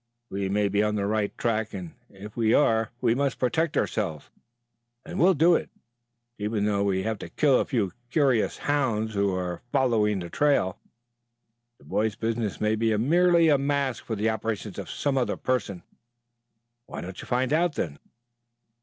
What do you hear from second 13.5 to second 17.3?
mask for the operations of some other persons." "Why don't you